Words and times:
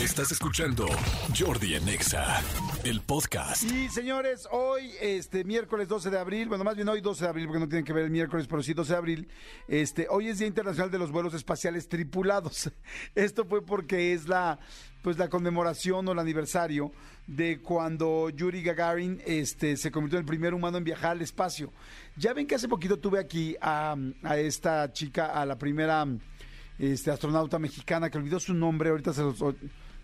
Estás 0.00 0.32
escuchando 0.32 0.88
Jordi 1.38 1.76
Anexa, 1.76 2.42
el 2.82 3.00
podcast. 3.00 3.62
Y 3.62 3.88
señores, 3.88 4.48
hoy, 4.50 4.90
este 5.00 5.44
miércoles 5.44 5.86
12 5.86 6.10
de 6.10 6.18
abril, 6.18 6.48
bueno, 6.48 6.64
más 6.64 6.74
bien 6.74 6.88
hoy 6.88 7.00
12 7.00 7.22
de 7.22 7.30
abril, 7.30 7.46
porque 7.46 7.60
no 7.60 7.68
tienen 7.68 7.84
que 7.84 7.92
ver 7.92 8.06
el 8.06 8.10
miércoles, 8.10 8.48
pero 8.48 8.60
sí 8.60 8.74
12 8.74 8.92
de 8.92 8.98
abril, 8.98 9.28
este, 9.68 10.08
hoy 10.10 10.28
es 10.28 10.38
Día 10.38 10.48
Internacional 10.48 10.90
de 10.90 10.98
los 10.98 11.12
Vuelos 11.12 11.32
Espaciales 11.34 11.88
Tripulados. 11.88 12.72
Esto 13.14 13.44
fue 13.44 13.64
porque 13.64 14.14
es 14.14 14.26
la, 14.26 14.58
pues 15.02 15.16
la 15.16 15.28
conmemoración 15.28 16.08
o 16.08 16.12
el 16.12 16.18
aniversario 16.18 16.90
de 17.28 17.60
cuando 17.60 18.30
Yuri 18.30 18.64
Gagarin 18.64 19.22
este, 19.26 19.76
se 19.76 19.92
convirtió 19.92 20.18
en 20.18 20.22
el 20.22 20.26
primer 20.26 20.54
humano 20.54 20.76
en 20.76 20.82
viajar 20.82 21.12
al 21.12 21.22
espacio. 21.22 21.72
Ya 22.16 22.32
ven 22.32 22.48
que 22.48 22.56
hace 22.56 22.66
poquito 22.66 22.98
tuve 22.98 23.20
aquí 23.20 23.54
a, 23.60 23.94
a 24.24 24.38
esta 24.38 24.92
chica, 24.92 25.26
a 25.26 25.46
la 25.46 25.56
primera 25.56 26.04
este, 26.78 27.10
astronauta 27.10 27.58
mexicana 27.58 28.10
que 28.10 28.18
olvidó 28.18 28.40
su 28.40 28.54
nombre, 28.54 28.90
ahorita 28.90 29.12
se 29.12 29.22
los... 29.22 29.42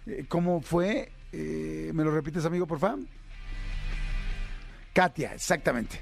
Eh, 0.07 0.27
¿Cómo 0.29 0.61
fue? 0.61 1.13
Eh, 1.33 1.91
¿Me 1.95 2.05
lo 2.05 2.11
repites, 2.11 2.45
amigo, 2.45 2.67
por 2.67 2.79
favor? 2.79 3.01
Katia, 4.93 5.35
exactamente. 5.35 6.01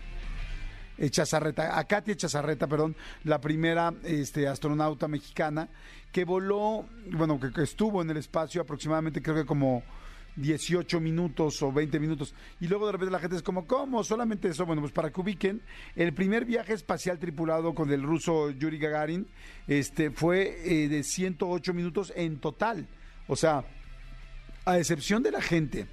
Chazarreta, 1.10 1.78
a 1.78 1.84
Katia 1.84 2.14
Chazarreta, 2.14 2.66
perdón, 2.66 2.94
la 3.24 3.40
primera 3.40 3.92
este, 4.04 4.46
astronauta 4.46 5.08
mexicana 5.08 5.68
que 6.12 6.24
voló, 6.24 6.86
bueno, 7.10 7.40
que, 7.40 7.50
que 7.52 7.62
estuvo 7.62 8.02
en 8.02 8.10
el 8.10 8.18
espacio 8.18 8.60
aproximadamente 8.60 9.22
creo 9.22 9.34
que 9.34 9.46
como 9.46 9.82
18 10.36 11.00
minutos 11.00 11.62
o 11.62 11.72
20 11.72 12.00
minutos. 12.00 12.34
Y 12.60 12.68
luego 12.68 12.86
de 12.86 12.92
repente 12.92 13.12
la 13.12 13.18
gente 13.18 13.36
es 13.36 13.42
como, 13.42 13.66
¿cómo? 13.66 14.02
Solamente 14.04 14.48
eso. 14.48 14.66
Bueno, 14.66 14.82
pues 14.82 14.92
para 14.92 15.10
que 15.10 15.20
ubiquen, 15.20 15.60
el 15.94 16.12
primer 16.12 16.44
viaje 16.44 16.72
espacial 16.72 17.18
tripulado 17.18 17.74
con 17.74 17.90
el 17.90 18.02
ruso 18.02 18.50
Yuri 18.50 18.78
Gagarin 18.78 19.26
este, 19.66 20.10
fue 20.10 20.56
eh, 20.64 20.88
de 20.88 21.02
108 21.02 21.74
minutos 21.74 22.12
en 22.16 22.38
total. 22.38 22.88
O 23.28 23.36
sea, 23.36 23.64
a 24.64 24.78
excepción 24.78 25.22
de 25.22 25.30
la 25.32 25.42
gente 25.42 25.86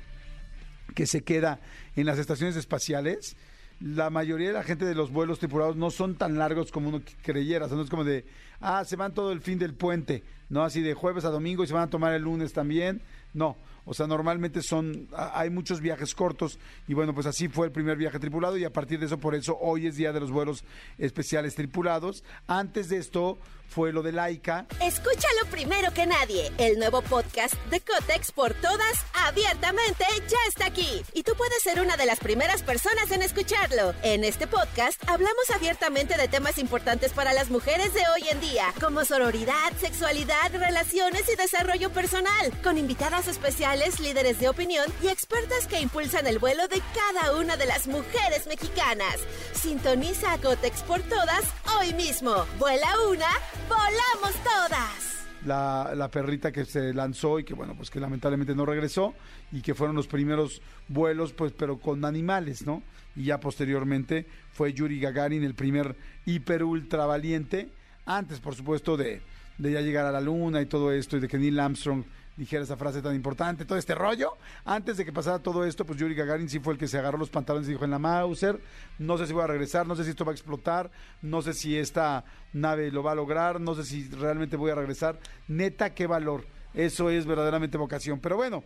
que 0.95 1.05
se 1.05 1.23
queda 1.23 1.59
en 1.95 2.05
las 2.05 2.17
estaciones 2.17 2.55
espaciales, 2.55 3.35
la 3.79 4.09
mayoría 4.09 4.47
de 4.47 4.53
la 4.53 4.63
gente 4.63 4.85
de 4.85 4.95
los 4.95 5.11
vuelos 5.11 5.39
tripulados 5.39 5.75
no 5.75 5.89
son 5.89 6.15
tan 6.15 6.37
largos 6.37 6.71
como 6.71 6.89
uno 6.89 7.01
creyera. 7.21 7.65
O 7.65 7.67
sea, 7.67 7.77
no 7.77 7.83
es 7.83 7.89
como 7.89 8.03
de, 8.03 8.25
ah, 8.59 8.83
se 8.85 8.95
van 8.95 9.13
todo 9.13 9.31
el 9.31 9.41
fin 9.41 9.57
del 9.57 9.73
puente, 9.73 10.23
¿no? 10.49 10.63
Así 10.63 10.81
de 10.81 10.93
jueves 10.93 11.25
a 11.25 11.29
domingo 11.29 11.63
y 11.63 11.67
se 11.67 11.73
van 11.73 11.83
a 11.83 11.89
tomar 11.89 12.13
el 12.13 12.23
lunes 12.23 12.53
también. 12.53 13.01
No, 13.33 13.57
o 13.89 13.93
sea, 13.95 14.05
normalmente 14.05 14.61
son, 14.61 15.07
hay 15.15 15.49
muchos 15.49 15.81
viajes 15.81 16.13
cortos 16.13 16.59
y 16.87 16.93
bueno, 16.93 17.15
pues 17.15 17.25
así 17.25 17.47
fue 17.47 17.65
el 17.65 17.71
primer 17.71 17.97
viaje 17.97 18.19
tripulado 18.19 18.55
y 18.55 18.63
a 18.63 18.71
partir 18.71 18.99
de 18.99 19.07
eso, 19.07 19.17
por 19.17 19.33
eso 19.33 19.57
hoy 19.59 19.87
es 19.87 19.95
día 19.95 20.13
de 20.13 20.19
los 20.19 20.29
vuelos 20.29 20.63
especiales 20.99 21.55
tripulados. 21.55 22.23
Antes 22.45 22.89
de 22.89 22.97
esto 22.97 23.39
fue 23.69 23.93
lo 23.93 24.01
de 24.01 24.11
Laika. 24.11 24.65
Escúchalo 24.81 25.45
primero 25.51 25.93
que 25.93 26.05
nadie. 26.05 26.51
El 26.57 26.79
nuevo 26.79 27.01
podcast 27.01 27.53
de 27.69 27.79
Cotex 27.79 28.31
por 28.31 28.53
todas, 28.55 29.05
abiertamente, 29.27 30.03
ya 30.27 30.37
está 30.47 30.65
aquí. 30.65 31.03
Y 31.13 31.23
tú 31.23 31.33
puedes 31.37 31.61
ser 31.61 31.79
una 31.79 31.95
de 31.95 32.05
las 32.05 32.19
primeras 32.19 32.63
personas 32.63 33.11
en 33.11 33.21
escucharlo. 33.21 33.93
En 34.01 34.23
este 34.23 34.47
podcast 34.47 35.01
hablamos 35.07 35.49
abiertamente 35.53 36.17
de 36.17 36.28
temas 36.28 36.57
importantes 36.57 37.13
para 37.13 37.33
las 37.33 37.49
mujeres 37.49 37.94
de 37.94 38.01
hoy 38.16 38.28
en 38.29 38.41
día, 38.41 38.66
como 38.81 39.05
sororidad, 39.05 39.72
sexualidad, 39.79 40.51
relaciones 40.51 41.23
y 41.31 41.35
desarrollo 41.35 41.91
personal, 41.91 42.51
con 42.63 42.78
invitadas 42.78 43.28
especiales, 43.28 43.78
líderes 43.79 44.40
de 44.40 44.50
opinión 44.50 44.85
y 45.01 45.07
expertas 45.07 45.66
que 45.66 45.79
impulsan 45.79 46.28
el 46.28 46.38
vuelo 46.38 46.67
de 46.67 46.81
cada 46.94 47.38
una 47.40 47.56
de 47.56 47.66
las 47.66 47.88
mujeres 47.88 48.45
mexicanas. 48.47 49.19
Sintoniza 49.53 50.34
a 50.34 50.38
Cotex 50.38 50.84
por 50.84 51.01
todas 51.03 51.45
hoy 51.79 51.94
mismo. 51.94 52.45
Vuela 52.59 52.88
una 53.09 53.28
¡Volamos 53.69 54.34
todas! 54.44 55.25
La, 55.45 56.09
perrita 56.12 56.51
que 56.51 56.66
se 56.66 56.94
lanzó 56.94 57.40
y 57.40 57.45
que 57.45 57.53
bueno, 57.53 57.73
pues 57.75 57.90
que 57.90 58.01
lamentablemente 58.01 58.53
no 58.53 58.66
regresó 58.66 59.13
y 59.51 59.62
que 59.62 59.73
fueron 59.73 59.96
los 59.96 60.07
primeros 60.07 60.61
vuelos, 60.90 61.31
pues 61.31 61.53
pero 61.53 61.79
con 61.79 62.03
animales, 62.03 62.66
¿no? 62.66 62.84
Y 63.16 63.25
ya 63.25 63.40
posteriormente 63.40 64.28
fue 64.51 64.73
Yuri 64.73 65.00
Gagarin 65.00 65.44
el 65.44 65.56
primer 65.56 65.96
hiper 66.25 66.63
ultra 66.63 67.06
valiente, 67.06 67.69
antes 68.06 68.41
por 68.41 68.56
supuesto 68.56 68.97
de, 68.97 69.22
de 69.57 69.72
ya 69.72 69.79
llegar 69.79 70.06
a 70.06 70.11
la 70.11 70.19
luna 70.19 70.61
y 70.61 70.66
todo 70.66 70.91
esto 70.91 71.16
y 71.16 71.22
de 71.22 71.29
que 71.29 71.38
Neil 71.38 71.59
Armstrong 71.59 72.03
dijera 72.39 72.63
esa 72.63 72.77
frase 72.77 73.01
tan 73.01 73.13
importante, 73.13 73.66
todo 73.66 73.77
este 73.77 73.94
rollo. 73.94 74.38
Antes 74.63 74.95
de 74.95 75.03
que 75.03 75.11
pasara 75.11 75.39
todo 75.39 75.66
esto, 75.66 75.85
pues 75.85 76.00
Yuri 76.00 76.16
Gagarin 76.16 76.50
sí 76.50 76.59
fue 76.59 76.73
el 76.73 76.79
que 76.79 76.88
se 76.88 76.97
agarró 76.97 77.17
los 77.17 77.29
pantalones 77.29 77.67
y 77.67 77.73
dijo 77.73 77.83
en 77.83 77.91
la 77.91 78.00
Mauser, 78.00 78.61
no 78.97 79.17
sé 79.17 79.27
si 79.27 79.33
voy 79.33 79.44
a 79.44 79.47
regresar, 79.47 79.85
no 79.85 79.95
sé 79.95 80.05
si 80.05 80.11
esto 80.11 80.23
va 80.23 80.31
a 80.31 80.35
explotar, 80.35 80.89
no 81.22 81.41
sé 81.41 81.53
si 81.53 81.78
esta 81.78 82.23
nave 82.53 82.91
lo 82.91 83.03
va 83.03 83.11
a 83.11 83.16
lograr, 83.16 83.59
no 83.59 83.75
sé 83.75 83.83
si 83.83 84.07
realmente 84.09 84.55
voy 84.55 84.72
a 84.72 84.75
regresar. 84.75 85.19
Neta, 85.49 85.94
qué 85.94 86.07
valor. 86.07 86.45
Eso 86.73 87.09
es 87.09 87.25
verdaderamente 87.25 87.78
vocación. 87.78 88.19
Pero 88.22 88.38
bueno, 88.38 88.63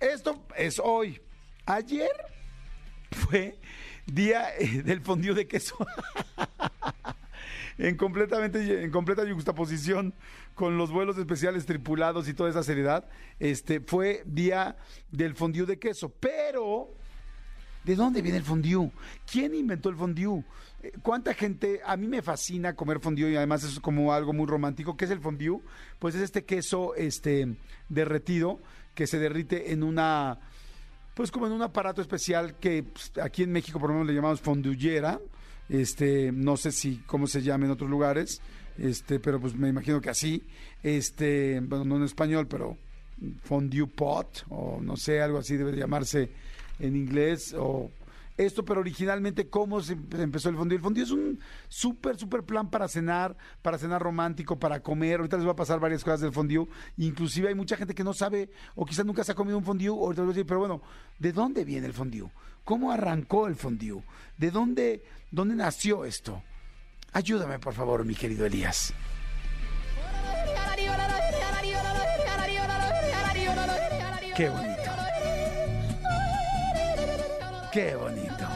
esto 0.00 0.44
es 0.56 0.80
hoy. 0.82 1.20
Ayer 1.64 2.10
fue 3.12 3.56
día 4.04 4.48
eh, 4.58 4.82
del 4.82 5.00
fondue 5.00 5.32
de 5.32 5.46
queso. 5.46 5.76
en 7.78 7.96
completamente 7.96 8.84
en 8.84 8.90
completa 8.90 9.22
juxtaposición 9.30 10.14
con 10.54 10.78
los 10.78 10.90
vuelos 10.90 11.18
especiales 11.18 11.66
tripulados 11.66 12.28
y 12.28 12.34
toda 12.34 12.50
esa 12.50 12.62
seriedad, 12.62 13.08
este 13.38 13.80
fue 13.80 14.22
día 14.24 14.76
del 15.10 15.34
fondue 15.34 15.66
de 15.66 15.78
queso, 15.78 16.08
pero 16.08 16.90
¿de 17.84 17.94
dónde 17.94 18.22
viene 18.22 18.38
el 18.38 18.44
fondue? 18.44 18.90
¿Quién 19.30 19.54
inventó 19.54 19.88
el 19.90 19.96
fondue? 19.96 20.42
Eh, 20.82 20.92
¿Cuánta 21.02 21.34
gente? 21.34 21.80
A 21.84 21.96
mí 21.96 22.06
me 22.06 22.22
fascina 22.22 22.74
comer 22.74 23.00
fondue 23.00 23.30
y 23.30 23.36
además 23.36 23.64
es 23.64 23.78
como 23.80 24.12
algo 24.12 24.32
muy 24.32 24.46
romántico. 24.46 24.96
¿Qué 24.96 25.04
es 25.04 25.10
el 25.10 25.20
fondue? 25.20 25.60
Pues 25.98 26.14
es 26.14 26.22
este 26.22 26.44
queso 26.44 26.94
este 26.94 27.56
derretido 27.88 28.60
que 28.94 29.06
se 29.06 29.18
derrite 29.18 29.72
en 29.72 29.82
una 29.82 30.38
pues 31.14 31.30
como 31.30 31.46
en 31.46 31.52
un 31.52 31.62
aparato 31.62 32.02
especial 32.02 32.56
que 32.56 32.82
pues, 32.82 33.12
aquí 33.22 33.42
en 33.42 33.52
México 33.52 33.78
por 33.78 33.88
lo 33.88 33.94
menos 33.94 34.08
le 34.08 34.14
llamamos 34.14 34.40
fondullera 34.40 35.20
este, 35.68 36.32
no 36.32 36.56
sé 36.56 36.72
si 36.72 36.98
cómo 37.06 37.26
se 37.26 37.42
llama 37.42 37.66
en 37.66 37.72
otros 37.72 37.90
lugares, 37.90 38.40
este, 38.78 39.20
pero 39.20 39.40
pues 39.40 39.54
me 39.54 39.68
imagino 39.68 40.00
que 40.00 40.10
así, 40.10 40.42
este, 40.82 41.60
bueno, 41.60 41.84
no 41.84 41.96
en 41.96 42.04
español, 42.04 42.46
pero 42.48 42.76
fondue 43.42 43.86
pot, 43.86 44.44
o 44.48 44.80
no 44.80 44.96
sé, 44.96 45.20
algo 45.20 45.38
así 45.38 45.56
debe 45.56 45.76
llamarse 45.76 46.30
en 46.78 46.96
inglés, 46.96 47.54
o 47.58 47.90
esto, 48.36 48.64
pero 48.64 48.80
originalmente 48.80 49.48
cómo 49.48 49.80
se 49.80 49.94
empezó 49.94 50.50
el 50.50 50.56
fondue. 50.56 50.76
El 50.76 50.82
fondue 50.82 51.04
es 51.04 51.10
un 51.10 51.40
súper, 51.68 52.18
súper 52.18 52.42
plan 52.42 52.68
para 52.70 52.86
cenar, 52.86 53.36
para 53.62 53.78
cenar 53.78 54.02
romántico, 54.02 54.58
para 54.58 54.80
comer. 54.80 55.20
Ahorita 55.20 55.36
les 55.36 55.44
voy 55.44 55.52
a 55.52 55.56
pasar 55.56 55.80
varias 55.80 56.04
cosas 56.04 56.20
del 56.20 56.32
fondue. 56.32 56.66
Inclusive 56.98 57.48
hay 57.48 57.54
mucha 57.54 57.76
gente 57.76 57.94
que 57.94 58.04
no 58.04 58.12
sabe 58.12 58.50
o 58.74 58.84
quizás 58.84 59.06
nunca 59.06 59.24
se 59.24 59.32
ha 59.32 59.34
comido 59.34 59.56
un 59.56 59.64
fondue. 59.64 59.88
Ahorita 59.88 60.22
voy 60.22 60.30
a 60.30 60.34
decir, 60.34 60.46
pero 60.46 60.60
bueno, 60.60 60.82
¿de 61.18 61.32
dónde 61.32 61.64
viene 61.64 61.86
el 61.86 61.94
fondue? 61.94 62.28
¿Cómo 62.66 62.90
arrancó 62.90 63.46
el 63.46 63.54
fondue? 63.54 64.02
¿De 64.36 64.50
dónde, 64.50 65.04
dónde 65.30 65.54
nació 65.54 66.04
esto? 66.04 66.42
Ayúdame, 67.12 67.60
por 67.60 67.72
favor, 67.72 68.04
mi 68.04 68.16
querido 68.16 68.44
Elías. 68.44 68.92
Qué 74.34 74.48
bonito. 74.48 74.90
Qué 77.72 77.94
bonito. 77.94 78.48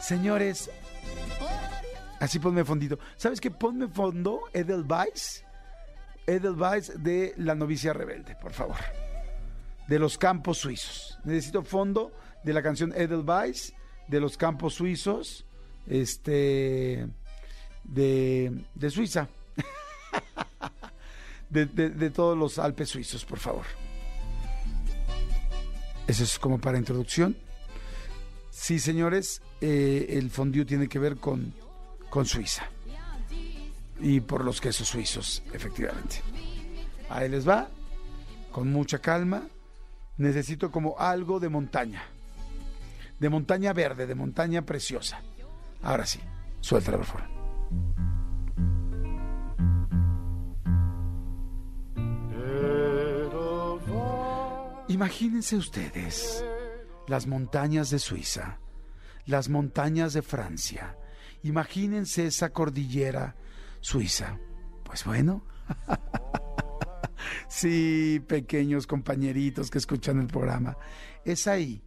Señores, 0.00 0.70
así 2.18 2.38
ponme 2.38 2.64
fondito. 2.64 2.98
¿Sabes 3.18 3.42
qué? 3.42 3.50
Ponme 3.50 3.88
fondo 3.88 4.40
Edelweiss. 4.54 5.44
Edelweiss 6.26 6.94
de 7.02 7.34
La 7.36 7.54
novicia 7.54 7.92
rebelde, 7.92 8.34
por 8.36 8.54
favor. 8.54 8.78
De 9.88 9.98
los 9.98 10.18
campos 10.18 10.58
suizos. 10.58 11.18
Necesito 11.24 11.62
fondo 11.62 12.12
de 12.44 12.52
la 12.52 12.62
canción 12.62 12.92
Edelweiss 12.92 13.74
de 14.08 14.20
los 14.20 14.36
campos 14.36 14.74
suizos. 14.74 15.44
Este. 15.86 17.08
De, 17.84 18.64
de 18.74 18.90
Suiza. 18.90 19.28
de, 21.50 21.66
de 21.66 22.10
todos 22.10 22.38
los 22.38 22.58
Alpes 22.58 22.88
suizos, 22.90 23.24
por 23.24 23.38
favor. 23.38 23.64
Eso 26.06 26.24
es 26.24 26.38
como 26.38 26.58
para 26.58 26.78
introducción. 26.78 27.36
Sí, 28.50 28.78
señores, 28.78 29.40
eh, 29.60 30.06
el 30.10 30.30
fondue 30.30 30.64
tiene 30.64 30.88
que 30.88 30.98
ver 30.98 31.16
con, 31.16 31.54
con 32.10 32.26
Suiza. 32.26 32.64
Y 34.00 34.20
por 34.20 34.44
los 34.44 34.60
quesos 34.60 34.88
suizos, 34.88 35.42
efectivamente. 35.52 36.20
Ahí 37.08 37.28
les 37.28 37.48
va, 37.48 37.68
con 38.50 38.70
mucha 38.72 38.98
calma. 38.98 39.48
Necesito 40.16 40.70
como 40.70 40.98
algo 40.98 41.40
de 41.40 41.48
montaña. 41.48 42.02
De 43.18 43.28
montaña 43.28 43.72
verde, 43.72 44.06
de 44.06 44.14
montaña 44.14 44.62
preciosa. 44.62 45.20
Ahora 45.82 46.06
sí, 46.06 46.20
suéltala 46.60 46.98
por 46.98 47.06
favor. 47.06 47.32
Imagínense 54.88 55.56
ustedes 55.56 56.44
las 57.08 57.26
montañas 57.26 57.88
de 57.90 57.98
Suiza, 57.98 58.58
las 59.24 59.48
montañas 59.48 60.12
de 60.12 60.22
Francia. 60.22 60.96
Imagínense 61.42 62.26
esa 62.26 62.50
cordillera 62.50 63.34
suiza. 63.80 64.38
Pues 64.84 65.04
bueno, 65.04 65.44
sí, 67.52 68.22
pequeños 68.26 68.86
compañeritos 68.86 69.70
que 69.70 69.76
escuchan 69.76 70.18
el 70.18 70.26
programa, 70.26 70.78
es 71.22 71.46
ahí 71.46 71.82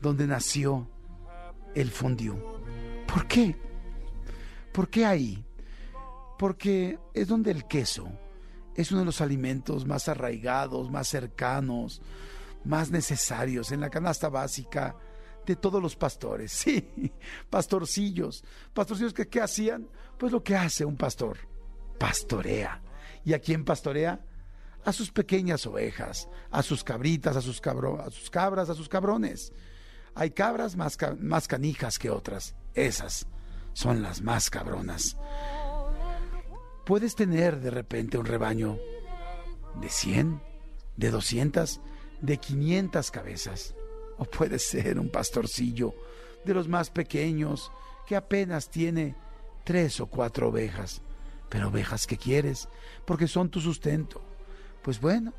donde 0.00 0.26
nació 0.26 0.88
el 1.74 1.90
fondue. 1.90 2.40
¿Por 3.12 3.26
qué? 3.26 3.56
¿Por 4.72 4.88
qué 4.88 5.04
ahí? 5.04 5.44
Porque 6.38 6.98
es 7.12 7.26
donde 7.26 7.50
el 7.50 7.66
queso 7.66 8.08
es 8.76 8.92
uno 8.92 9.00
de 9.00 9.06
los 9.06 9.20
alimentos 9.20 9.84
más 9.84 10.08
arraigados, 10.08 10.90
más 10.90 11.08
cercanos, 11.08 12.00
más 12.64 12.90
necesarios 12.90 13.72
en 13.72 13.80
la 13.80 13.90
canasta 13.90 14.28
básica 14.28 14.96
de 15.44 15.56
todos 15.56 15.82
los 15.82 15.96
pastores. 15.96 16.52
Sí, 16.64 17.12
pastorcillos. 17.50 18.44
Pastorcillos 18.72 19.12
que 19.12 19.28
¿qué 19.28 19.40
hacían? 19.40 19.88
Pues 20.18 20.30
lo 20.30 20.42
que 20.42 20.54
hace 20.54 20.84
un 20.84 20.96
pastor, 20.96 21.38
pastorea. 21.98 22.80
¿Y 23.24 23.32
a 23.32 23.40
quién 23.40 23.64
pastorea? 23.64 24.24
A 24.84 24.92
sus 24.92 25.10
pequeñas 25.10 25.66
ovejas, 25.66 26.28
a 26.50 26.62
sus 26.62 26.84
cabritas, 26.84 27.36
a 27.36 27.40
sus, 27.40 27.60
cabro, 27.60 28.00
a 28.00 28.10
sus 28.10 28.30
cabras, 28.30 28.68
a 28.68 28.74
sus 28.74 28.88
cabrones. 28.88 29.52
Hay 30.14 30.30
cabras 30.30 30.76
más, 30.76 30.98
más 31.18 31.48
canijas 31.48 31.98
que 31.98 32.10
otras. 32.10 32.54
Esas 32.74 33.26
son 33.72 34.02
las 34.02 34.20
más 34.22 34.50
cabronas. 34.50 35.16
Puedes 36.84 37.14
tener 37.14 37.60
de 37.60 37.70
repente 37.70 38.18
un 38.18 38.26
rebaño 38.26 38.78
de 39.80 39.88
100, 39.88 40.40
de 40.96 41.10
200, 41.10 41.80
de 42.20 42.36
500 42.38 43.10
cabezas. 43.10 43.74
O 44.18 44.24
puede 44.24 44.58
ser 44.58 44.98
un 44.98 45.10
pastorcillo 45.10 45.94
de 46.44 46.54
los 46.54 46.68
más 46.68 46.90
pequeños 46.90 47.72
que 48.06 48.16
apenas 48.16 48.68
tiene 48.68 49.16
tres 49.64 49.98
o 50.00 50.06
cuatro 50.06 50.48
ovejas. 50.48 51.02
Pero 51.48 51.68
ovejas 51.68 52.06
que 52.06 52.16
quieres, 52.16 52.68
porque 53.04 53.28
son 53.28 53.48
tu 53.48 53.60
sustento. 53.60 54.22
Pues 54.84 55.00
bueno, 55.00 55.32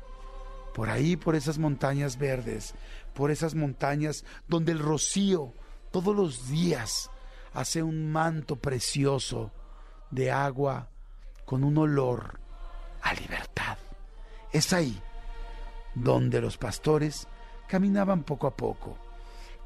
por 0.74 0.90
ahí, 0.90 1.16
por 1.16 1.36
esas 1.36 1.56
montañas 1.56 2.18
verdes, 2.18 2.74
por 3.14 3.30
esas 3.30 3.54
montañas 3.54 4.24
donde 4.48 4.72
el 4.72 4.80
rocío 4.80 5.54
todos 5.92 6.14
los 6.14 6.48
días 6.50 7.10
hace 7.54 7.82
un 7.82 8.10
manto 8.10 8.56
precioso 8.56 9.52
de 10.10 10.32
agua 10.32 10.90
con 11.44 11.64
un 11.64 11.78
olor 11.78 12.40
a 13.02 13.14
libertad. 13.14 13.78
Es 14.52 14.72
ahí 14.72 15.00
donde 15.94 16.40
los 16.40 16.58
pastores 16.58 17.28
caminaban 17.68 18.24
poco 18.24 18.48
a 18.48 18.56
poco. 18.56 18.98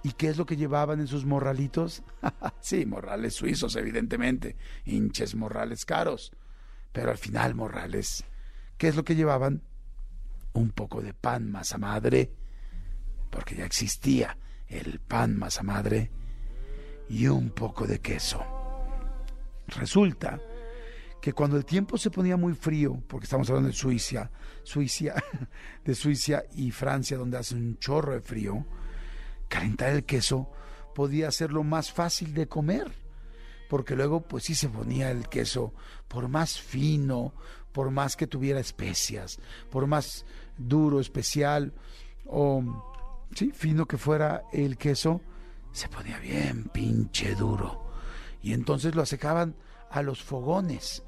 ¿Y 0.03 0.13
qué 0.13 0.29
es 0.29 0.37
lo 0.37 0.47
que 0.47 0.57
llevaban 0.57 1.01
en 1.01 1.07
sus 1.07 1.25
morralitos? 1.25 2.03
sí, 2.61 2.85
morrales 2.87 3.35
suizos, 3.35 3.77
evidentemente, 3.77 4.57
hinches 4.85 5.35
morrales 5.35 5.85
caros. 5.85 6.33
Pero 6.93 7.11
al 7.11 7.19
final, 7.19 7.55
morrales, 7.55 8.25
¿qué 8.79 8.89
es 8.89 8.97
lo 8.97 9.05
que 9.05 9.15
llevaban? 9.15 9.63
Un 10.53 10.71
poco 10.71 11.01
de 11.01 11.15
pan 11.15 11.51
masa 11.51 11.79
madre, 11.79 12.33
porque 13.31 13.55
ya 13.55 13.65
existía 13.65 14.37
el 14.69 15.01
pan 15.01 15.37
masa 15.37 15.63
madre, 15.63 16.11
y 17.09 17.27
un 17.27 17.51
poco 17.51 17.87
de 17.87 18.01
queso. 18.01 18.45
Resulta 19.67 20.41
que 21.21 21.33
cuando 21.33 21.57
el 21.57 21.65
tiempo 21.65 21.99
se 21.99 22.11
ponía 22.11 22.37
muy 22.37 22.55
frío, 22.55 23.03
porque 23.07 23.25
estamos 23.25 23.49
hablando 23.51 23.69
de 23.69 23.75
Suiza, 23.75 24.31
Suiza, 24.63 25.15
de 25.85 25.95
Suiza 25.95 26.43
y 26.55 26.71
Francia, 26.71 27.19
donde 27.19 27.39
hace 27.39 27.55
un 27.55 27.79
chorro 27.79 28.15
de 28.15 28.21
frío, 28.21 28.65
calentar 29.49 29.91
el 29.91 30.05
queso 30.05 30.51
podía 30.95 31.29
lo 31.49 31.63
más 31.63 31.93
fácil 31.93 32.35
de 32.35 32.47
comer, 32.49 32.91
porque 33.69 33.95
luego 33.95 34.23
pues 34.23 34.45
sí 34.45 34.55
se 34.55 34.69
ponía 34.69 35.11
el 35.11 35.29
queso 35.29 35.75
por 36.09 36.29
más 36.29 36.61
fino, 36.61 37.35
por 37.73 37.91
más 37.91 38.17
que 38.17 38.27
tuviera 38.27 38.61
especias, 38.61 39.39
por 39.71 39.87
más 39.87 40.25
duro, 40.57 41.01
especial 41.01 41.73
o 42.27 42.63
sí, 43.35 43.53
fino 43.53 43.87
que 43.87 43.99
fuera 43.99 44.45
el 44.53 44.77
queso, 44.77 45.21
se 45.73 45.89
ponía 45.89 46.19
bien 46.19 46.65
pinche 46.73 47.35
duro. 47.35 47.91
Y 48.43 48.53
entonces 48.53 48.95
lo 48.95 49.03
asecaban 49.03 49.55
a 49.91 50.03
los 50.03 50.23
fogones 50.23 51.03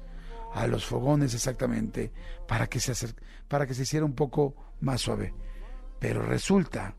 a 0.53 0.67
los 0.67 0.85
fogones 0.85 1.33
exactamente 1.33 2.11
para 2.47 2.67
que 2.67 2.79
se 2.79 2.93
para 3.47 3.65
que 3.67 3.73
se 3.73 3.83
hiciera 3.83 4.05
un 4.05 4.13
poco 4.13 4.55
más 4.81 5.01
suave. 5.01 5.33
Pero 5.99 6.21
resulta 6.21 6.95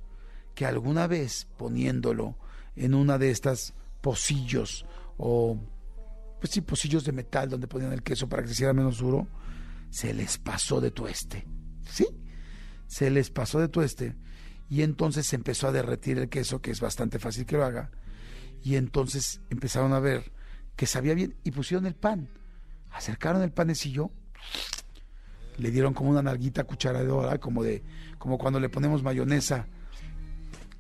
que 0.54 0.66
alguna 0.66 1.06
vez 1.06 1.46
poniéndolo 1.56 2.36
en 2.76 2.94
una 2.94 3.18
de 3.18 3.30
estas 3.30 3.74
pocillos 4.00 4.84
o 5.16 5.58
pues 6.40 6.52
sí, 6.52 6.60
pocillos 6.60 7.04
de 7.04 7.12
metal 7.12 7.48
donde 7.48 7.68
ponían 7.68 7.92
el 7.92 8.02
queso 8.02 8.28
para 8.28 8.42
que 8.42 8.48
se 8.48 8.54
hiciera 8.54 8.72
menos 8.72 8.98
duro, 8.98 9.26
se 9.94 10.12
les 10.12 10.38
pasó 10.38 10.80
de 10.80 10.90
tueste. 10.90 11.46
¿Sí? 11.88 12.08
Se 12.88 13.10
les 13.10 13.30
pasó 13.30 13.60
de 13.60 13.68
tueste 13.68 14.16
y 14.68 14.82
entonces 14.82 15.26
se 15.26 15.36
empezó 15.36 15.68
a 15.68 15.72
derretir 15.72 16.18
el 16.18 16.28
queso, 16.28 16.60
que 16.60 16.72
es 16.72 16.80
bastante 16.80 17.18
fácil 17.18 17.46
que 17.46 17.56
lo 17.56 17.64
haga. 17.64 17.90
Y 18.62 18.76
entonces 18.76 19.40
empezaron 19.50 19.92
a 19.92 20.00
ver 20.00 20.32
que 20.74 20.86
sabía 20.86 21.14
bien 21.14 21.36
y 21.44 21.52
pusieron 21.52 21.86
el 21.86 21.94
pan 21.94 22.28
acercaron 22.94 23.42
el 23.42 23.50
panecillo, 23.50 24.10
le 25.58 25.70
dieron 25.70 25.94
como 25.94 26.10
una 26.10 26.22
nalguita 26.22 26.64
cucharadora, 26.64 27.38
como 27.38 27.62
de, 27.62 27.82
como 28.18 28.38
cuando 28.38 28.60
le 28.60 28.68
ponemos 28.68 29.02
mayonesa 29.02 29.66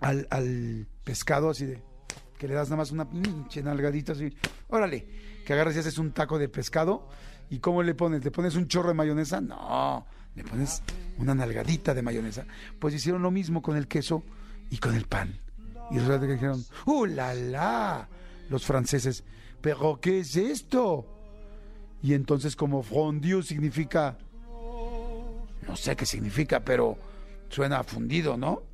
al, 0.00 0.26
al 0.30 0.86
pescado, 1.02 1.50
así 1.50 1.66
de, 1.66 1.82
que 2.38 2.48
le 2.48 2.54
das 2.54 2.68
nada 2.68 2.78
más 2.78 2.92
una 2.92 3.08
pinche 3.08 3.62
nalgadita 3.62 4.12
así, 4.12 4.32
órale, 4.68 5.06
que 5.44 5.52
agarras 5.52 5.76
y 5.76 5.80
haces 5.80 5.98
un 5.98 6.12
taco 6.12 6.38
de 6.38 6.48
pescado, 6.48 7.08
y 7.54 7.60
¿cómo 7.60 7.84
le 7.84 7.94
pones? 7.94 8.24
¿Le 8.24 8.32
pones 8.32 8.56
un 8.56 8.66
chorro 8.66 8.88
de 8.88 8.94
mayonesa? 8.94 9.40
No, 9.40 10.04
le 10.34 10.42
pones 10.42 10.82
una 11.18 11.36
nalgadita 11.36 11.94
de 11.94 12.02
mayonesa. 12.02 12.44
Pues 12.80 12.94
hicieron 12.94 13.22
lo 13.22 13.30
mismo 13.30 13.62
con 13.62 13.76
el 13.76 13.86
queso 13.86 14.24
y 14.70 14.78
con 14.78 14.96
el 14.96 15.06
pan. 15.06 15.38
Y 15.92 15.98
resulta 15.98 16.26
que 16.26 16.32
dijeron, 16.32 16.64
¡uh, 16.86 17.06
la, 17.06 17.32
la! 17.32 18.08
Los 18.50 18.66
franceses, 18.66 19.22
¿pero 19.60 20.00
qué 20.00 20.18
es 20.18 20.34
esto? 20.34 21.06
Y 22.02 22.14
entonces 22.14 22.56
como 22.56 22.82
fondue 22.82 23.44
significa, 23.44 24.18
no 25.66 25.76
sé 25.76 25.94
qué 25.94 26.06
significa, 26.06 26.58
pero 26.58 26.98
suena 27.50 27.84
fundido, 27.84 28.36
¿no? 28.36 28.64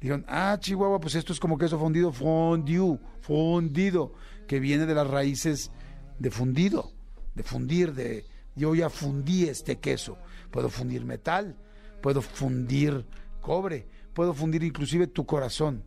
Dijeron, 0.00 0.24
ah, 0.28 0.56
Chihuahua, 0.60 1.00
pues 1.00 1.16
esto 1.16 1.32
es 1.32 1.40
como 1.40 1.58
queso 1.58 1.80
fundido, 1.80 2.12
fondue, 2.12 2.96
fundido, 3.20 4.12
que 4.46 4.60
viene 4.60 4.86
de 4.86 4.94
las 4.94 5.08
raíces 5.08 5.72
de 6.18 6.30
fundido, 6.30 6.93
de 7.34 7.42
fundir, 7.42 7.92
de 7.92 8.26
yo 8.56 8.74
ya 8.74 8.88
fundí 8.88 9.48
este 9.48 9.78
queso. 9.78 10.18
Puedo 10.50 10.68
fundir 10.68 11.04
metal, 11.04 11.56
puedo 12.00 12.22
fundir 12.22 13.04
cobre, 13.40 13.88
puedo 14.12 14.32
fundir 14.34 14.62
inclusive 14.62 15.06
tu 15.06 15.26
corazón. 15.26 15.84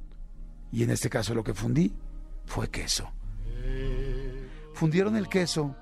Y 0.72 0.84
en 0.84 0.92
este 0.92 1.10
caso 1.10 1.34
lo 1.34 1.44
que 1.44 1.54
fundí 1.54 1.94
fue 2.46 2.70
queso. 2.70 3.10
Fundieron 4.74 5.16
el 5.16 5.28
queso 5.28 5.76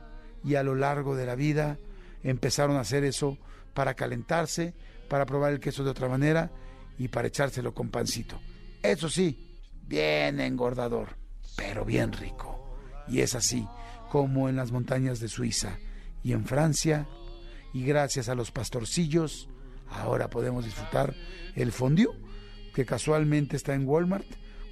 y 0.43 0.55
a 0.55 0.63
lo 0.63 0.75
largo 0.75 1.15
de 1.15 1.25
la 1.25 1.35
vida 1.35 1.79
empezaron 2.23 2.77
a 2.77 2.81
hacer 2.81 3.03
eso 3.03 3.37
para 3.73 3.93
calentarse, 3.93 4.73
para 5.09 5.25
probar 5.25 5.51
el 5.51 5.59
queso 5.59 5.83
de 5.83 5.89
otra 5.89 6.07
manera 6.07 6.51
y 6.97 7.07
para 7.07 7.27
echárselo 7.27 7.73
con 7.73 7.89
pancito. 7.89 8.39
Eso 8.81 9.09
sí, 9.09 9.59
bien 9.87 10.39
engordador, 10.39 11.17
pero 11.57 11.83
bien 11.83 12.13
rico. 12.13 12.77
Y 13.07 13.19
es 13.19 13.35
así 13.35 13.67
como 14.09 14.49
en 14.49 14.55
las 14.55 14.71
montañas 14.71 15.19
de 15.19 15.27
Suiza 15.27 15.77
y 16.23 16.33
en 16.33 16.45
Francia, 16.45 17.07
y 17.73 17.83
gracias 17.83 18.29
a 18.29 18.35
los 18.35 18.51
pastorcillos, 18.51 19.49
ahora 19.89 20.29
podemos 20.29 20.65
disfrutar 20.65 21.13
el 21.55 21.71
fondue, 21.71 22.07
que 22.73 22.85
casualmente 22.85 23.55
está 23.55 23.73
en 23.73 23.87
Walmart, 23.87 24.25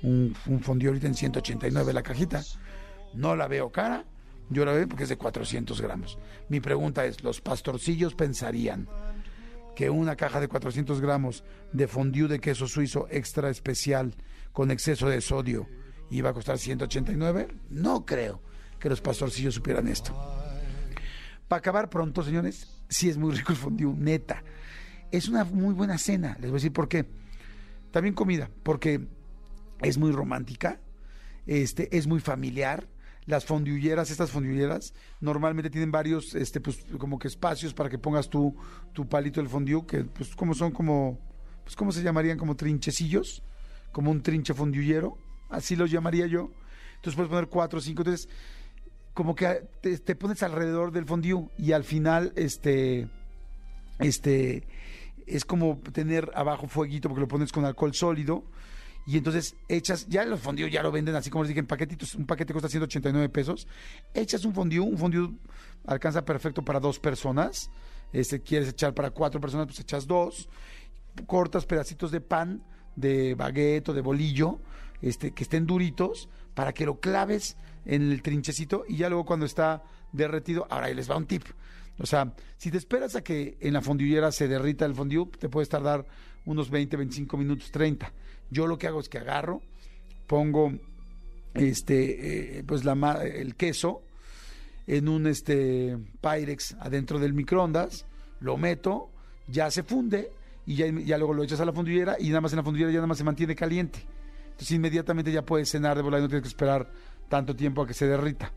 un, 0.04 0.36
un 0.46 0.62
ahorita 0.66 1.08
en 1.08 1.16
189 1.16 1.94
la 1.94 2.04
cajita. 2.04 2.44
No 3.13 3.36
la 3.36 3.48
veo 3.48 3.72
cara, 3.72 4.06
yo 4.50 4.66
la 4.66 4.74
veo 4.74 4.88
porque 4.88 5.04
es 5.04 5.10
de 5.10 5.18
400 5.18 5.82
gramos. 5.82 6.18
Mi 6.50 6.60
pregunta 6.60 7.06
es, 7.06 7.24
¿los 7.24 7.42
pastorcillos 7.42 8.16
pensarían 8.16 8.88
que 9.75 9.90
una 9.90 10.16
caja 10.16 10.40
de 10.40 10.48
400 10.48 11.02
gramos 11.02 11.44
de 11.72 11.88
fondue 11.88 12.28
de 12.28 12.40
queso 12.40 12.68
suizo 12.68 13.08
extra 13.10 13.50
especial 13.50 14.16
con 14.52 14.72
exceso 14.72 15.10
de 15.10 15.22
sodio 15.22 15.68
iba 16.10 16.30
a 16.30 16.34
costar 16.34 16.58
189? 16.58 17.48
No 17.70 18.06
creo 18.06 18.42
que 18.84 18.90
los 18.90 19.00
pastorcillos 19.00 19.56
supieran 19.56 19.88
esto. 19.88 20.13
Para 21.48 21.60
acabar 21.60 21.90
pronto, 21.90 22.22
señores, 22.22 22.68
sí 22.90 23.08
es 23.08 23.18
muy 23.18 23.32
rico 23.34 23.54
el 23.54 23.58
fondue, 23.58 23.94
neta. 23.96 24.44
es 25.10 25.30
una 25.30 25.46
muy 25.46 25.74
buena 25.74 25.98
cena. 25.98 26.36
Les 26.42 26.52
voy 26.52 26.58
a 26.58 26.60
decir 26.60 26.74
por 26.74 26.90
qué. 26.90 27.06
También 27.92 28.13
comida, 28.13 28.50
porque 28.62 29.08
es 29.82 29.98
muy 29.98 30.12
romántica, 30.12 30.82
este, 31.46 31.96
es 31.96 32.08
muy 32.08 32.20
familiar. 32.20 32.90
Las 33.25 33.46
fondiulleras, 33.46 34.12
estas 34.12 34.32
fondiulleras, 34.32 34.94
normalmente 35.22 35.70
tienen 35.70 35.90
varios, 35.90 36.36
este, 36.36 36.60
pues, 36.60 36.84
como 36.98 37.18
que 37.18 37.30
espacios 37.30 37.74
para 37.74 37.90
que 37.90 37.98
pongas 37.98 38.30
tu, 38.30 38.54
tu 38.92 39.08
palito 39.08 39.40
del 39.40 39.50
fondue, 39.50 39.86
que 39.88 40.04
pues 40.04 40.36
como 40.36 40.54
son 40.54 40.72
como, 40.72 41.22
pues 41.63 41.78
cómo 41.78 41.94
se 41.94 42.04
llamarían, 42.04 42.38
como 42.38 42.58
trinchecillos, 42.58 43.44
como 43.94 44.12
un 44.12 44.22
trinche 44.22 44.54
fondiullero, 44.54 45.18
así 45.50 45.78
los 45.78 45.90
llamaría 45.90 46.28
yo. 46.28 46.52
Entonces 46.96 47.16
puedes 47.16 47.30
poner 47.30 47.48
cuatro 47.48 47.80
cinco, 47.80 48.02
entonces 48.02 48.28
como 49.13 49.36
que 49.36 49.67
te, 49.82 50.15
pones 50.15 50.41
alrededor 50.43 50.91
del 50.91 51.05
fondue 51.05 51.50
y 51.58 51.72
al 51.72 51.84
final, 51.84 52.34
este, 52.36 53.08
este, 54.00 54.67
es 55.27 55.46
como 55.46 55.79
tener 55.91 56.32
abajo 56.36 56.67
fueguito 56.67 57.10
porque 57.10 57.22
lo 57.22 57.27
pones 57.27 57.51
con 57.51 57.65
alcohol 57.65 57.93
sólido 57.93 58.43
y 59.05 59.17
entonces 59.17 59.55
echas, 59.67 60.08
ya 60.08 60.24
los 60.25 60.39
fondios 60.39 60.72
ya 60.72 60.82
lo 60.82 60.91
venden 60.91 61.15
así 61.15 61.29
como 61.29 61.43
les 61.43 61.50
dije 61.50 61.60
en 61.60 61.67
paquetitos, 61.67 62.15
un 62.15 62.25
paquete 62.25 62.53
cuesta 62.53 62.70
189 62.70 63.29
pesos, 63.29 63.67
echas 64.13 64.46
un 64.46 64.53
fondue, 64.53 64.79
un 64.79 64.98
fondue 64.98 65.29
alcanza 65.86 66.24
perfecto 66.24 66.63
para 66.63 66.79
dos 66.79 67.00
personas, 67.00 67.70
este, 68.13 68.41
quieres 68.41 68.70
echar 68.70 68.93
para 68.93 69.12
cuatro 69.12 69.41
personas, 69.41 69.67
pues 69.67 69.79
echas 69.79 70.08
dos, 70.08 70.48
cortas 71.27 71.65
pedacitos 71.65 72.12
de 72.12 72.22
pan, 72.22 72.63
de 72.96 73.36
baguette 73.36 73.89
o 73.89 73.93
de 73.93 74.01
bolillo, 74.01 74.60
este, 75.01 75.32
que 75.32 75.43
estén 75.43 75.65
duritos, 75.65 76.29
para 76.54 76.74
que 76.74 76.86
lo 76.86 77.00
claves 77.00 77.58
en 77.86 78.12
el 78.12 78.22
trinchecito 78.22 78.86
y 78.88 78.98
ya 78.98 79.10
luego 79.10 79.26
cuando 79.26 79.46
está 79.46 79.84
derretido, 80.12 80.68
ahora 80.70 80.88
ahí 80.88 80.96
les 80.96 81.10
va 81.10 81.18
un 81.18 81.26
tip. 81.26 81.44
O 82.00 82.06
sea, 82.06 82.34
si 82.58 82.72
te 82.72 82.78
esperas 82.78 83.16
a 83.16 83.24
que 83.24 83.58
en 83.60 83.74
la 83.74 83.82
fondiullera 83.82 84.32
se 84.32 84.48
derrita 84.48 84.86
el 84.86 84.96
fondue, 84.96 85.28
te 85.38 85.50
puedes 85.50 85.70
tardar 85.70 86.06
unos 86.46 86.70
20, 86.70 86.98
25 86.98 87.38
minutos, 87.38 87.72
30. 87.72 88.12
Yo 88.50 88.68
lo 88.68 88.78
que 88.78 88.88
hago 88.88 89.00
es 89.00 89.10
que 89.10 89.20
agarro, 89.20 89.62
pongo 90.28 90.74
este 91.54 92.60
eh, 92.60 92.64
pues 92.64 92.84
la 92.84 92.94
el 93.24 93.56
queso 93.56 94.02
en 94.88 95.08
un 95.08 95.28
este 95.28 95.98
Pyrex 96.20 96.76
adentro 96.80 97.20
del 97.20 97.34
microondas, 97.34 98.06
lo 98.40 98.58
meto, 98.58 99.10
ya 99.48 99.70
se 99.72 99.84
funde 99.84 100.32
y 100.66 100.76
ya, 100.76 100.88
ya 100.88 101.18
luego 101.18 101.34
lo 101.34 101.44
echas 101.44 101.60
a 101.60 101.66
la 101.66 101.74
fondullera 101.74 102.16
y 102.20 102.30
nada 102.30 102.42
más 102.42 102.54
en 102.54 102.58
la 102.58 102.64
fondullera 102.64 102.92
ya 102.92 102.98
nada 102.98 103.08
más 103.08 103.18
se 103.18 103.24
mantiene 103.24 103.56
caliente. 103.56 104.06
Entonces 104.54 104.72
inmediatamente 104.72 105.32
ya 105.32 105.44
puedes 105.44 105.70
cenar 105.70 105.98
de 105.98 106.02
volada 106.04 106.22
y 106.22 106.24
no 106.24 106.30
tienes 106.30 106.44
que 106.44 106.48
esperar 106.48 106.90
tanto 107.30 107.56
tiempo 107.56 107.82
a 107.82 107.88
que 107.88 107.94
se 107.94 108.08
derrita. 108.08 108.52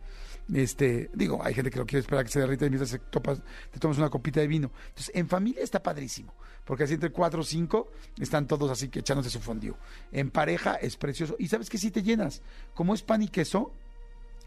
Este, 0.53 1.11
digo, 1.13 1.41
hay 1.43 1.55
gente 1.55 1.71
que 1.71 1.79
lo 1.79 1.87
quiere 1.87 2.01
esperar 2.01 2.21
a 2.21 2.25
que 2.25 2.31
se 2.31 2.39
derrita 2.41 2.67
y 2.67 2.71
mientras 2.71 2.91
se 2.91 3.01
topas- 3.01 3.43
te 3.71 3.81
tomas 3.81 3.99
una 3.99 4.09
copita 4.11 4.41
de 4.41 4.47
vino. 4.47 4.71
Entonces, 4.89 5.11
en 5.15 5.29
familia 5.29 5.63
está 5.63 5.83
padrísimo, 5.83 6.33
porque 6.65 6.85
así 6.85 6.95
entre 6.95 7.11
cuatro 7.11 7.41
o 7.41 7.45
cinco 7.45 7.91
están 8.21 8.47
todos 8.47 8.71
así 8.71 8.89
que 8.89 9.01
echándose 9.01 9.31
su 9.31 9.41
fondue. 9.41 9.75
En 10.13 10.31
pareja 10.31 10.75
es 10.77 10.97
precioso. 10.97 11.35
Y 11.39 11.49
sabes 11.49 11.69
que 11.69 11.79
si 11.79 11.91
te 11.91 12.03
llenas, 12.03 12.43
como 12.75 12.95
es 12.95 13.03
pan 13.03 13.23
y 13.23 13.29
queso, 13.29 13.73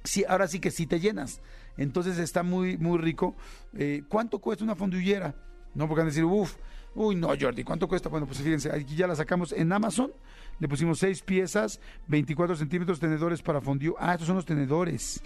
sí, 0.06 0.24
ahora 0.28 0.48
sí 0.48 0.60
que 0.62 0.72
sí 0.72 0.86
te 0.86 1.00
llenas. 1.02 1.42
Entonces 1.76 2.18
está 2.18 2.44
muy, 2.44 2.78
muy 2.78 2.98
rico. 2.98 3.36
Eh, 3.74 4.04
¿Cuánto 4.08 4.40
cuesta 4.40 4.64
una 4.64 4.76
fondullera? 4.76 5.36
No, 5.74 5.88
porque 5.88 6.00
van 6.00 6.08
a 6.08 6.12
decir, 6.12 6.24
uff, 6.24 6.56
uy, 7.00 7.16
no, 7.16 7.30
Jordi, 7.40 7.64
¿cuánto 7.64 7.88
cuesta? 7.88 8.10
Bueno, 8.10 8.28
pues 8.28 8.40
fíjense, 8.40 8.70
aquí 8.76 8.94
ya 8.96 9.08
la 9.08 9.16
sacamos 9.16 9.54
en 9.54 9.72
Amazon. 9.72 10.12
Le 10.60 10.68
pusimos 10.68 11.00
seis 11.00 11.22
piezas, 11.22 11.80
24 12.08 12.58
centímetros, 12.58 13.00
tenedores 13.00 13.42
para 13.42 13.62
fondue. 13.62 13.94
Ah, 13.98 14.14
estos 14.14 14.28
son 14.28 14.36
los 14.36 14.46
tenedores. 14.46 15.22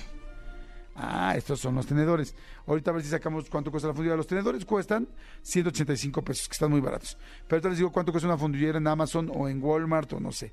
Ah, 0.96 1.34
estos 1.36 1.60
son 1.60 1.74
los 1.74 1.88
tenedores. 1.88 2.36
Ahorita 2.68 2.92
a 2.92 2.94
ver 2.94 3.02
si 3.02 3.10
sacamos 3.10 3.50
cuánto 3.50 3.72
cuesta 3.72 3.88
la 3.88 3.96
fondullera. 3.96 4.16
Los 4.16 4.28
tenedores 4.28 4.66
cuestan 4.66 5.08
185 5.42 6.22
pesos, 6.24 6.48
que 6.48 6.54
están 6.54 6.70
muy 6.70 6.80
baratos. 6.80 7.18
Pero 7.48 7.56
ahorita 7.56 7.70
les 7.70 7.80
digo 7.80 7.92
cuánto 7.92 8.12
cuesta 8.12 8.28
una 8.28 8.38
fondullera 8.38 8.78
en 8.78 8.86
Amazon 8.86 9.32
o 9.34 9.50
en 9.50 9.62
Walmart 9.64 10.14
o 10.14 10.20
no 10.20 10.32
sé. 10.32 10.52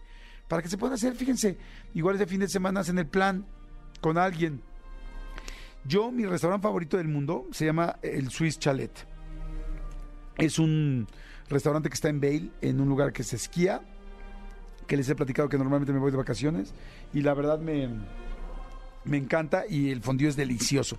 Para 0.48 0.62
que 0.62 0.70
se 0.70 0.78
puedan 0.78 0.94
hacer, 0.94 1.14
fíjense, 1.14 1.58
igual 1.92 2.16
ese 2.16 2.26
fin 2.26 2.40
de 2.40 2.48
semana 2.48 2.80
hacen 2.80 2.98
el 2.98 3.06
plan 3.06 3.44
con 4.00 4.16
alguien. 4.16 4.62
Yo, 5.84 6.10
mi 6.10 6.24
restaurante 6.24 6.62
favorito 6.62 6.96
del 6.96 7.08
mundo 7.08 7.46
se 7.52 7.66
llama 7.66 7.98
el 8.00 8.30
Swiss 8.30 8.58
Chalet. 8.58 9.09
Es 10.40 10.58
un 10.58 11.06
restaurante 11.48 11.88
que 11.88 11.94
está 11.94 12.08
en 12.08 12.20
Bale, 12.20 12.50
en 12.62 12.80
un 12.80 12.88
lugar 12.88 13.12
que 13.12 13.22
se 13.22 13.36
esquía, 13.36 13.82
que 14.86 14.96
les 14.96 15.08
he 15.08 15.14
platicado 15.14 15.48
que 15.48 15.58
normalmente 15.58 15.92
me 15.92 15.98
voy 15.98 16.10
de 16.10 16.16
vacaciones 16.16 16.72
y 17.12 17.20
la 17.20 17.34
verdad 17.34 17.58
me, 17.58 17.88
me 19.04 19.16
encanta 19.16 19.64
y 19.68 19.90
el 19.90 20.00
fondue 20.00 20.28
es 20.28 20.36
delicioso. 20.36 20.98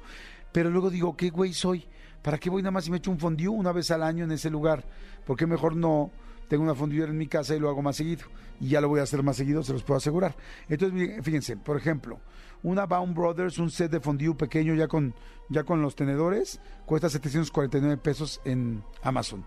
Pero 0.52 0.70
luego 0.70 0.90
digo, 0.90 1.18
¿qué 1.18 1.30
güey 1.30 1.54
soy? 1.54 1.86
¿Para 2.22 2.38
qué 2.38 2.50
voy 2.50 2.62
nada 2.62 2.72
más 2.72 2.88
y 2.88 2.92
me 2.92 2.98
echo 2.98 3.10
un 3.10 3.20
fondue 3.20 3.48
una 3.48 3.72
vez 3.72 3.90
al 3.90 4.04
año 4.04 4.26
en 4.26 4.32
ese 4.32 4.50
lugar? 4.50 4.86
¿Por 5.26 5.38
qué 5.38 5.48
mejor 5.48 5.76
no 5.76 6.12
tengo 6.52 6.66
una 6.66 6.76
fondue 6.76 7.06
en 7.06 7.18
mi 7.18 7.28
casa 7.28 7.56
y 7.56 7.60
lo 7.60 7.70
hago 7.70 7.82
más 7.82 7.96
seguido? 7.96 8.26
Y 8.60 8.68
ya 8.68 8.82
lo 8.82 8.90
voy 8.90 9.00
a 9.00 9.04
hacer 9.04 9.24
más 9.24 9.38
seguido, 9.38 9.64
se 9.64 9.72
los 9.72 9.84
puedo 9.84 10.00
asegurar. 10.00 10.36
Entonces, 10.68 11.24
fíjense, 11.24 11.56
por 11.56 11.78
ejemplo, 11.78 12.20
una 12.62 12.86
Baum 12.86 13.14
Brothers, 13.14 13.58
un 13.58 13.72
set 13.72 13.90
de 13.90 14.02
fondue 14.02 14.36
pequeño 14.36 14.76
ya 14.76 14.90
con, 14.90 15.16
ya 15.48 15.64
con 15.64 15.82
los 15.82 15.96
tenedores, 15.96 16.60
cuesta 16.86 17.10
749 17.10 17.96
pesos 17.96 18.42
en 18.44 18.84
Amazon. 19.02 19.46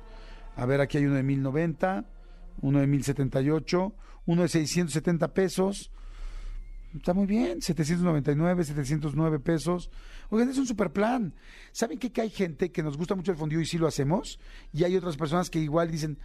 A 0.56 0.64
ver, 0.64 0.80
aquí 0.80 0.96
hay 0.96 1.04
uno 1.04 1.16
de 1.16 1.22
1090, 1.24 2.06
uno 2.62 2.80
de 2.80 2.86
1078, 2.86 3.92
uno 4.24 4.40
de 4.40 4.48
670 4.48 5.34
pesos. 5.34 5.90
Está 6.96 7.12
muy 7.12 7.26
bien, 7.26 7.60
799, 7.60 8.64
709 8.64 9.40
pesos. 9.40 9.90
Oigan, 10.30 10.48
es 10.48 10.56
un 10.56 10.66
super 10.66 10.90
plan. 10.90 11.34
¿Saben 11.70 11.98
qué? 11.98 12.10
que 12.10 12.22
hay 12.22 12.30
gente 12.30 12.72
que 12.72 12.82
nos 12.82 12.96
gusta 12.96 13.14
mucho 13.14 13.30
el 13.30 13.36
fondue 13.36 13.60
y 13.60 13.66
sí 13.66 13.76
lo 13.76 13.86
hacemos? 13.86 14.40
Y 14.72 14.84
hay 14.84 14.96
otras 14.96 15.18
personas 15.18 15.50
que 15.50 15.58
igual 15.58 15.90
dicen, 15.90 16.16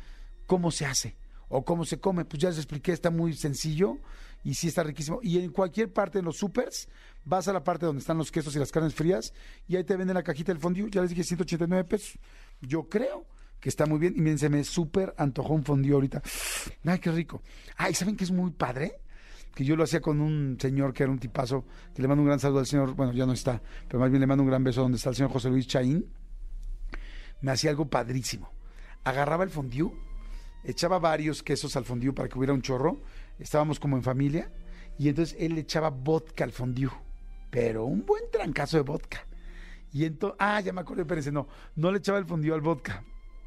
¿cómo 0.49 0.71
se 0.71 0.87
hace? 0.87 1.15
O 1.47 1.63
cómo 1.63 1.85
se 1.85 1.99
come. 1.99 2.25
Pues 2.25 2.41
ya 2.41 2.49
les 2.49 2.57
expliqué, 2.57 2.91
está 2.91 3.11
muy 3.11 3.33
sencillo 3.33 3.99
y 4.43 4.55
sí 4.55 4.67
está 4.67 4.81
riquísimo. 4.83 5.19
Y 5.21 5.37
en 5.37 5.51
cualquier 5.51 5.93
parte 5.93 6.17
de 6.17 6.23
los 6.23 6.37
supers, 6.37 6.89
vas 7.23 7.47
a 7.47 7.53
la 7.53 7.63
parte 7.63 7.85
donde 7.85 7.99
están 7.99 8.17
los 8.17 8.31
quesos 8.31 8.55
y 8.55 8.59
las 8.59 8.71
carnes 8.71 8.95
frías 8.95 9.31
y 9.67 9.75
ahí 9.75 9.83
te 9.83 9.95
venden 9.95 10.15
la 10.15 10.23
cajita 10.23 10.51
del 10.51 10.59
fondue. 10.59 10.89
Ya 10.89 11.01
les 11.01 11.11
dije 11.11 11.23
189 11.23 11.83
pesos. 11.83 12.17
Yo 12.61 12.89
creo 12.89 13.27
que 13.59 13.69
está 13.69 13.85
muy 13.85 13.99
bien. 13.99 14.15
Y 14.17 14.21
miren, 14.21 14.39
se 14.39 14.49
me 14.49 14.63
súper 14.63 15.13
antojó 15.17 15.53
un 15.53 15.63
fondue 15.63 15.93
ahorita. 15.93 16.23
Ay, 16.83 16.99
qué 16.99 17.11
rico. 17.11 17.43
Ay, 17.77 17.93
¿saben 17.93 18.17
qué 18.17 18.23
es 18.23 18.31
muy 18.31 18.49
padre? 18.51 18.99
que 19.53 19.65
yo 19.65 19.75
lo 19.75 19.83
hacía 19.83 19.99
con 19.99 20.21
un 20.21 20.57
señor 20.59 20.93
que 20.93 21.03
era 21.03 21.11
un 21.11 21.19
tipazo, 21.19 21.65
que 21.93 22.01
le 22.01 22.07
mando 22.07 22.21
un 22.21 22.27
gran 22.27 22.39
saludo 22.39 22.59
al 22.59 22.67
señor, 22.67 22.93
bueno, 22.93 23.11
ya 23.11 23.25
no 23.25 23.33
está, 23.33 23.61
pero 23.87 23.99
más 23.99 24.09
bien 24.09 24.21
le 24.21 24.27
mando 24.27 24.43
un 24.43 24.49
gran 24.49 24.63
beso 24.63 24.81
donde 24.81 24.97
está 24.97 25.09
el 25.09 25.15
señor 25.15 25.31
José 25.31 25.49
Luis 25.49 25.67
Chaín, 25.67 26.05
me 27.41 27.51
hacía 27.51 27.71
algo 27.71 27.89
padrísimo. 27.89 28.53
Agarraba 29.03 29.43
el 29.43 29.49
fondue, 29.49 29.91
echaba 30.63 30.99
varios 30.99 31.43
quesos 31.43 31.75
al 31.75 31.85
fondue 31.85 32.13
para 32.13 32.29
que 32.29 32.37
hubiera 32.37 32.53
un 32.53 32.61
chorro, 32.61 33.01
estábamos 33.39 33.79
como 33.79 33.97
en 33.97 34.03
familia, 34.03 34.51
y 34.97 35.09
entonces 35.09 35.35
él 35.39 35.57
echaba 35.57 35.89
vodka 35.89 36.43
al 36.43 36.51
fondue, 36.51 36.91
pero 37.49 37.85
un 37.85 38.05
buen 38.05 38.23
trancazo 38.31 38.77
de 38.77 38.83
vodka. 38.83 39.25
Y 39.91 40.05
entonces, 40.05 40.37
ah, 40.39 40.59
ya 40.61 40.73
me 40.73 40.81
acordé, 40.81 41.01
espérense, 41.01 41.31
no, 41.31 41.47
no 41.75 41.91
le 41.91 41.99
echaba 41.99 42.19
el 42.19 42.25
fondue 42.25 42.53
al 42.53 42.61
vodka, 42.61 43.03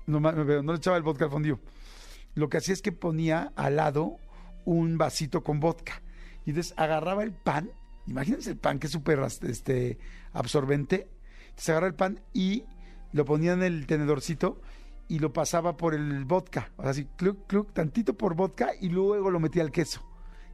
no, 0.07 0.19
no 0.19 0.73
le 0.73 0.77
echaba 0.77 0.97
el 0.97 1.03
vodka 1.03 1.27
al 1.27 1.31
fondue. 1.31 1.59
Lo 2.35 2.49
que 2.49 2.57
hacía 2.57 2.73
es 2.73 2.83
que 2.83 2.93
ponía 2.93 3.53
al 3.57 3.77
lado 3.77 4.17
un 4.65 4.97
vasito 4.99 5.43
con 5.43 5.61
vodka. 5.61 6.03
Y 6.45 6.51
entonces 6.51 6.75
agarraba 6.77 7.23
el 7.23 7.33
pan, 7.33 7.71
imagínense 8.07 8.51
el 8.51 8.57
pan 8.57 8.79
que 8.79 8.87
es 8.87 8.93
súper 8.93 9.21
este, 9.43 9.99
absorbente. 10.33 11.09
Entonces 11.45 11.69
agarraba 11.69 11.89
el 11.89 11.95
pan 11.95 12.21
y 12.33 12.65
lo 13.13 13.25
ponía 13.25 13.53
en 13.53 13.63
el 13.63 13.87
tenedorcito 13.87 14.61
y 15.13 15.19
lo 15.19 15.31
pasaba 15.31 15.77
por 15.77 15.93
el 15.93 16.25
vodka. 16.25 16.73
O 16.79 16.83
sea, 16.83 16.93
así, 16.93 17.05
cluc, 17.05 17.47
cluc, 17.47 17.75
tantito 17.75 18.15
por 18.15 18.35
vodka 18.35 18.71
y 18.81 18.89
luego 18.89 19.31
lo 19.31 19.41
metía 19.41 19.63
al 19.63 19.71
queso 19.71 20.01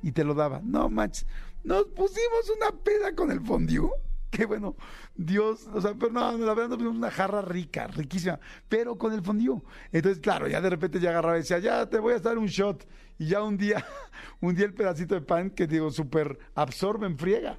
y 0.02 0.10
te 0.10 0.24
lo 0.24 0.34
daba. 0.34 0.60
No 0.64 0.88
manches, 0.88 1.28
nos 1.62 1.84
pusimos 1.84 2.50
una 2.56 2.76
peda 2.76 3.14
con 3.14 3.30
el 3.30 3.40
fondue. 3.40 3.88
Qué 4.30 4.46
bueno, 4.46 4.74
Dios, 5.14 5.68
o 5.72 5.80
sea, 5.80 5.94
pero 5.94 6.10
no, 6.10 6.36
la 6.36 6.54
verdad 6.54 6.70
nos 6.70 6.78
pusimos 6.78 6.96
una 6.96 7.12
jarra 7.12 7.40
rica, 7.40 7.86
riquísima, 7.86 8.40
pero 8.68 8.98
con 8.98 9.12
el 9.12 9.22
fondue. 9.22 9.62
Entonces, 9.92 10.20
claro, 10.20 10.48
ya 10.48 10.60
de 10.60 10.70
repente 10.70 10.98
ya 10.98 11.10
agarraba 11.10 11.36
y 11.36 11.42
decía, 11.42 11.60
ya 11.60 11.86
te 11.88 12.00
voy 12.00 12.14
a 12.14 12.18
dar 12.18 12.36
un 12.36 12.46
shot. 12.46 12.84
Y 13.16 13.26
ya 13.26 13.44
un 13.44 13.56
día, 13.56 13.86
un 14.40 14.56
día 14.56 14.66
el 14.66 14.74
pedacito 14.74 15.14
de 15.14 15.20
pan 15.20 15.50
que 15.50 15.68
digo, 15.68 15.92
súper 15.92 16.36
absorbe 16.56 17.06
en 17.06 17.16
friega. 17.16 17.56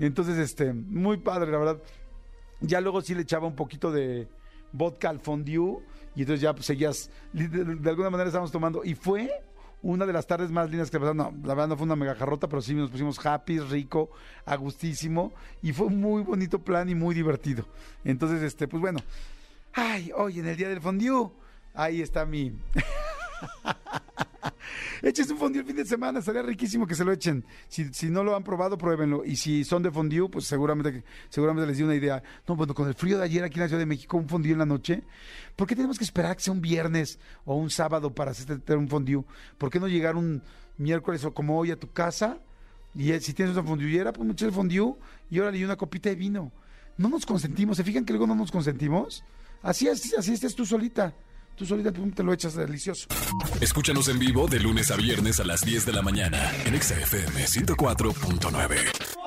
Entonces, 0.00 0.36
este, 0.36 0.72
muy 0.72 1.18
padre, 1.18 1.52
la 1.52 1.58
verdad. 1.58 1.82
Ya 2.60 2.80
luego 2.80 3.02
sí 3.02 3.14
le 3.14 3.22
echaba 3.22 3.46
un 3.46 3.54
poquito 3.54 3.92
de 3.92 4.28
vodka 4.72 5.10
al 5.10 5.20
fondue 5.20 5.80
y 6.14 6.22
entonces 6.22 6.40
ya 6.40 6.54
seguías, 6.60 7.10
de, 7.32 7.88
alguna 7.88 8.10
manera 8.10 8.28
estábamos 8.28 8.50
tomando. 8.50 8.84
Y 8.84 8.94
fue 8.94 9.30
una 9.82 10.06
de 10.06 10.12
las 10.12 10.26
tardes 10.26 10.50
más 10.50 10.68
lindas 10.70 10.90
que 10.90 10.98
pasaron. 10.98 11.16
No, 11.16 11.34
la 11.44 11.54
verdad 11.54 11.68
no 11.68 11.76
fue 11.76 11.84
una 11.84 11.96
mega 11.96 12.14
jarrota, 12.14 12.48
pero 12.48 12.60
sí 12.60 12.74
nos 12.74 12.90
pusimos 12.90 13.24
happy, 13.24 13.60
rico, 13.60 14.10
agustísimo. 14.44 15.32
Y 15.62 15.72
fue 15.72 15.86
un 15.86 16.00
muy 16.00 16.22
bonito 16.22 16.58
plan 16.58 16.88
y 16.88 16.94
muy 16.94 17.14
divertido. 17.14 17.64
Entonces, 18.04 18.42
este, 18.42 18.66
pues 18.68 18.80
bueno. 18.80 19.00
Ay, 19.72 20.10
hoy 20.16 20.40
en 20.40 20.48
el 20.48 20.56
día 20.56 20.68
del 20.68 20.80
fondue, 20.80 21.30
ahí 21.74 22.02
está 22.02 22.26
mi... 22.26 22.52
Échense 25.02 25.32
un 25.32 25.38
fondue 25.38 25.60
el 25.60 25.66
fin 25.66 25.76
de 25.76 25.84
semana, 25.84 26.18
estaría 26.18 26.42
riquísimo 26.42 26.86
que 26.86 26.94
se 26.94 27.04
lo 27.04 27.12
echen. 27.12 27.44
Si, 27.68 27.92
si 27.92 28.10
no 28.10 28.22
lo 28.22 28.36
han 28.36 28.44
probado, 28.44 28.76
pruébenlo. 28.76 29.24
Y 29.24 29.36
si 29.36 29.64
son 29.64 29.82
de 29.82 29.90
fondue, 29.90 30.28
pues 30.28 30.46
seguramente, 30.46 31.04
seguramente 31.28 31.66
les 31.66 31.78
di 31.78 31.82
una 31.84 31.94
idea. 31.94 32.22
No, 32.46 32.56
bueno, 32.56 32.74
con 32.74 32.88
el 32.88 32.94
frío 32.94 33.18
de 33.18 33.24
ayer 33.24 33.42
aquí 33.44 33.54
en 33.54 33.60
la 33.62 33.68
Ciudad 33.68 33.80
de 33.80 33.86
México, 33.86 34.16
un 34.16 34.28
fondue 34.28 34.52
en 34.52 34.58
la 34.58 34.66
noche, 34.66 35.02
¿por 35.56 35.66
qué 35.66 35.74
tenemos 35.74 35.98
que 35.98 36.04
esperar 36.04 36.36
que 36.36 36.42
sea 36.42 36.52
un 36.52 36.60
viernes 36.60 37.18
o 37.44 37.56
un 37.56 37.70
sábado 37.70 38.14
para 38.14 38.32
hacer 38.32 38.60
un 38.76 38.88
fondue? 38.88 39.24
¿Por 39.58 39.70
qué 39.70 39.80
no 39.80 39.88
llegar 39.88 40.16
un 40.16 40.42
miércoles 40.76 41.24
o 41.24 41.32
como 41.32 41.58
hoy 41.58 41.70
a 41.70 41.76
tu 41.76 41.90
casa? 41.90 42.38
Y 42.94 43.12
si 43.20 43.32
tienes 43.34 43.54
una 43.54 43.62
fondullera, 43.62 44.12
pues 44.12 44.26
mucho 44.26 44.46
el 44.46 44.52
fondue 44.52 44.94
y 45.30 45.38
ahora 45.38 45.52
le 45.52 45.64
una 45.64 45.76
copita 45.76 46.08
de 46.08 46.16
vino. 46.16 46.52
No 46.96 47.08
nos 47.08 47.24
consentimos, 47.24 47.76
¿se 47.76 47.84
fijan 47.84 48.04
que 48.04 48.12
luego 48.12 48.26
no 48.26 48.34
nos 48.34 48.50
consentimos? 48.50 49.24
Así 49.62 49.86
es, 49.86 50.14
así 50.18 50.32
estés 50.32 50.54
tú 50.54 50.66
solita. 50.66 51.14
Tú 51.60 51.66
solita 51.66 51.92
pum, 51.92 52.10
te 52.10 52.22
lo 52.22 52.32
echas 52.32 52.54
delicioso. 52.54 53.06
Escúchanos 53.60 54.08
en 54.08 54.18
vivo 54.18 54.48
de 54.48 54.58
lunes 54.60 54.90
a 54.90 54.96
viernes 54.96 55.40
a 55.40 55.44
las 55.44 55.60
10 55.60 55.84
de 55.84 55.92
la 55.92 56.00
mañana 56.00 56.50
en 56.64 56.80
XFM 56.80 57.44
104.9. 57.44 59.19